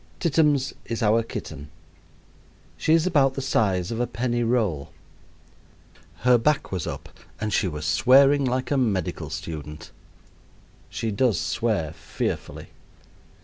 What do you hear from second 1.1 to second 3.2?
kitten. She is